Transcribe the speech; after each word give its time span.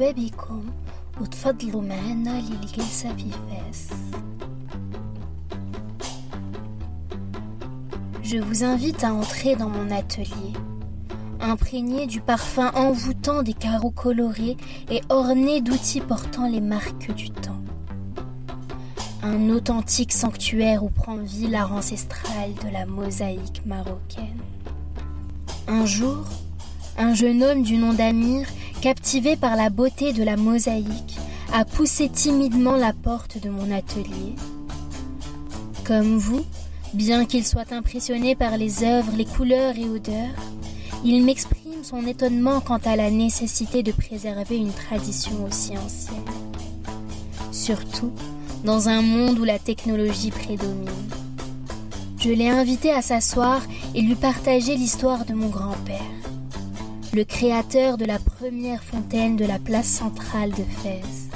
بكم 0.00 0.64
وتفضلوا 1.20 1.82
معنا 1.82 2.40
للجلسة 2.40 3.16
في 3.16 3.30
فاس 3.30 3.88
Je 8.22 8.36
vous 8.36 8.62
invite 8.62 9.04
à 9.04 9.14
entrer 9.14 9.56
dans 9.56 9.70
mon 9.70 9.90
atelier, 9.90 10.52
imprégné 11.40 12.06
du 12.06 12.20
parfum 12.20 12.70
envoûtant 12.74 13.42
des 13.42 13.54
carreaux 13.54 13.90
colorés 13.90 14.58
et 14.90 15.00
orné 15.08 15.62
d'outils 15.62 16.02
portant 16.02 16.46
les 16.46 16.60
marques 16.60 17.10
du 17.14 17.30
temps. 17.30 17.62
Un 19.22 19.48
authentique 19.48 20.12
sanctuaire 20.12 20.84
où 20.84 20.90
prend 20.90 21.16
vie 21.16 21.46
l'art 21.46 21.72
ancestral 21.72 22.52
de 22.62 22.70
la 22.70 22.84
mosaïque 22.84 23.62
marocaine. 23.64 24.42
Un 25.66 25.86
jour, 25.86 26.24
un 26.98 27.14
jeune 27.14 27.42
homme 27.42 27.62
du 27.62 27.78
nom 27.78 27.94
d'Amir, 27.94 28.46
captivé 28.83 29.37
par 29.37 29.55
la 29.55 29.69
beauté 29.69 30.11
de 30.11 30.23
la 30.23 30.35
mosaïque, 30.35 31.17
a 31.53 31.63
poussé 31.63 32.09
timidement 32.09 32.75
la 32.75 32.91
porte 32.91 33.41
de 33.41 33.49
mon 33.49 33.71
atelier. 33.71 34.35
Comme 35.85 36.17
vous, 36.17 36.43
Bien 36.93 37.25
qu'il 37.25 37.43
soit 37.43 37.73
impressionné 37.73 38.35
par 38.35 38.55
les 38.55 38.83
œuvres, 38.83 39.13
les 39.17 39.25
couleurs 39.25 39.75
et 39.75 39.89
odeurs, 39.89 40.35
il 41.03 41.23
m'exprime 41.23 41.83
son 41.83 42.05
étonnement 42.05 42.61
quant 42.61 42.79
à 42.85 42.95
la 42.95 43.09
nécessité 43.09 43.81
de 43.81 43.91
préserver 43.91 44.57
une 44.57 44.71
tradition 44.71 45.43
aussi 45.43 45.75
ancienne. 45.75 46.23
Surtout 47.51 48.11
dans 48.63 48.89
un 48.89 49.01
monde 49.01 49.39
où 49.39 49.43
la 49.43 49.57
technologie 49.57 50.29
prédomine. 50.29 50.87
Je 52.19 52.29
l'ai 52.29 52.49
invité 52.49 52.91
à 52.91 53.01
s'asseoir 53.01 53.63
et 53.95 54.01
lui 54.01 54.15
partager 54.15 54.75
l'histoire 54.75 55.25
de 55.25 55.33
mon 55.33 55.47
grand-père, 55.47 55.99
le 57.13 57.23
créateur 57.25 57.97
de 57.97 58.05
la 58.05 58.17
première 58.17 58.83
fontaine 58.83 59.35
de 59.35 59.45
la 59.45 59.59
place 59.59 59.85
centrale 59.87 60.49
de 60.49 60.63
Fès. 60.63 61.29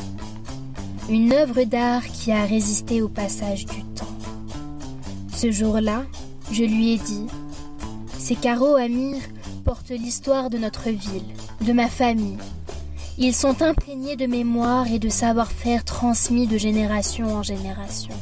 Une 1.07 1.31
œuvre 1.33 1.65
d'art 1.65 2.03
qui 2.03 2.31
a 2.31 2.45
résisté 2.45 3.03
au 3.03 3.07
passage 3.07 3.67
du 3.67 3.83
temps. 3.83 4.05
Ce 5.35 5.51
jour-là, 5.51 6.05
je 6.51 6.63
lui 6.63 6.93
ai 6.93 6.97
dit 6.97 7.27
Ces 8.17 8.33
carreaux, 8.33 8.75
Amir, 8.75 9.17
portent 9.65 9.91
l'histoire 9.91 10.49
de 10.49 10.57
notre 10.57 10.89
ville, 10.89 11.35
de 11.61 11.73
ma 11.73 11.89
famille. 11.89 12.39
Ils 13.19 13.35
sont 13.35 13.61
imprégnés 13.61 14.15
de 14.15 14.25
mémoire 14.25 14.91
et 14.91 14.99
de 14.99 15.09
savoir-faire 15.09 15.85
transmis 15.85 16.47
de 16.47 16.57
génération 16.57 17.35
en 17.35 17.43
génération. 17.43 18.15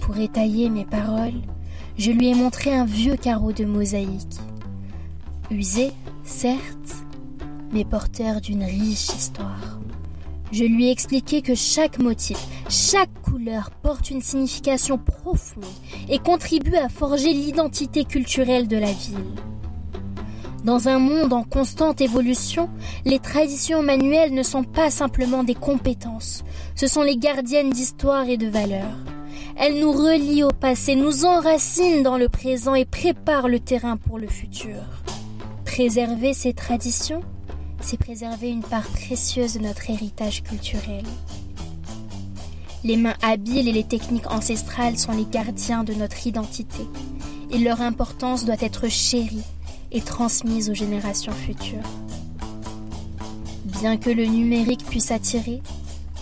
Pour 0.00 0.16
étayer 0.16 0.70
mes 0.70 0.86
paroles, 0.86 1.42
je 1.98 2.12
lui 2.12 2.28
ai 2.28 2.34
montré 2.34 2.72
un 2.72 2.86
vieux 2.86 3.16
carreau 3.16 3.52
de 3.52 3.66
mosaïque. 3.66 4.38
Usé, 5.50 5.90
certes, 6.22 6.94
mais 7.72 7.84
porteur 7.84 8.40
d'une 8.40 8.62
riche 8.62 9.08
histoire. 9.08 9.80
Je 10.52 10.62
lui 10.62 10.86
ai 10.86 10.90
expliqué 10.92 11.42
que 11.42 11.56
chaque 11.56 11.98
motif, 11.98 12.38
chaque 12.68 13.12
couleur 13.22 13.70
porte 13.82 14.10
une 14.10 14.22
signification 14.22 14.96
profonde 14.96 15.64
et 16.08 16.20
contribue 16.20 16.76
à 16.76 16.88
forger 16.88 17.32
l'identité 17.32 18.04
culturelle 18.04 18.68
de 18.68 18.76
la 18.76 18.92
ville. 18.92 19.34
Dans 20.62 20.88
un 20.88 21.00
monde 21.00 21.32
en 21.32 21.42
constante 21.42 22.00
évolution, 22.00 22.70
les 23.04 23.18
traditions 23.18 23.82
manuelles 23.82 24.34
ne 24.34 24.44
sont 24.44 24.64
pas 24.64 24.90
simplement 24.90 25.42
des 25.42 25.54
compétences, 25.54 26.44
ce 26.76 26.86
sont 26.86 27.02
les 27.02 27.16
gardiennes 27.16 27.70
d'histoire 27.70 28.28
et 28.28 28.36
de 28.36 28.48
valeurs. 28.48 28.98
Elles 29.56 29.80
nous 29.80 29.92
relient 29.92 30.44
au 30.44 30.52
passé, 30.52 30.94
nous 30.94 31.24
enracinent 31.24 32.04
dans 32.04 32.18
le 32.18 32.28
présent 32.28 32.76
et 32.76 32.84
préparent 32.84 33.48
le 33.48 33.58
terrain 33.58 33.96
pour 33.96 34.18
le 34.18 34.28
futur. 34.28 34.76
Préserver 35.69 36.33
ces 36.33 36.53
traditions, 36.53 37.21
c'est 37.81 37.97
préserver 37.97 38.49
une 38.49 38.63
part 38.63 38.87
précieuse 38.87 39.55
de 39.55 39.59
notre 39.59 39.89
héritage 39.89 40.43
culturel. 40.43 41.03
Les 42.83 42.97
mains 42.97 43.15
habiles 43.21 43.67
et 43.67 43.73
les 43.73 43.83
techniques 43.83 44.31
ancestrales 44.31 44.97
sont 44.97 45.11
les 45.11 45.25
gardiens 45.25 45.83
de 45.83 45.93
notre 45.93 46.27
identité, 46.27 46.85
et 47.51 47.57
leur 47.57 47.81
importance 47.81 48.45
doit 48.45 48.55
être 48.59 48.87
chérie 48.87 49.43
et 49.91 50.01
transmise 50.01 50.69
aux 50.69 50.73
générations 50.73 51.31
futures. 51.31 51.89
Bien 53.65 53.97
que 53.97 54.09
le 54.09 54.25
numérique 54.25 54.85
puisse 54.85 55.11
attirer, 55.11 55.61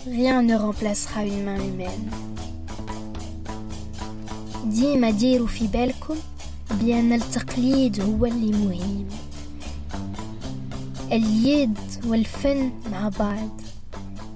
rien 0.07 0.41
ne 0.41 0.55
remplacera 0.55 1.25
une 1.25 1.43
main 1.43 1.57
humaine. 1.57 2.09
ديما 4.65 5.09
ديروا 5.09 5.47
في 5.47 5.67
بالكم 5.67 6.15
بأن 6.71 7.13
التقليد 7.13 8.01
هو 8.01 8.25
اللي 8.25 8.51
مهم 8.51 9.05
اليد 11.12 11.78
والفن 12.06 12.72
مع 12.92 13.10
بعض. 13.20 13.60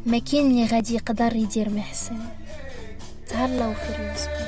ما 0.06 0.18
كاين 0.18 0.50
اللي 0.50 0.66
غادي 0.66 0.94
يقدر 0.94 1.36
يدير 1.36 1.70
محسن. 1.70 2.18
تهلاو 3.28 3.74
في 3.74 3.90
الرزق 3.90 4.41